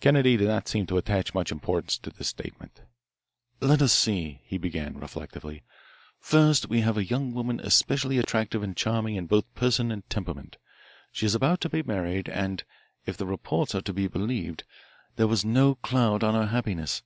[0.00, 2.80] Kennedy did not seem to attach much importance to this statement.
[3.60, 5.62] "Let us see," he began reflectively.
[6.18, 10.56] "First, we have a young woman especially attractive and charming in both person and temperament.
[11.12, 12.64] She is just about to be married and,
[13.06, 14.64] if the reports are to be believed,
[15.14, 17.04] there was no cloud on her happiness.